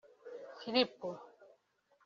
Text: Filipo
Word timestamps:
Filipo 0.65 1.13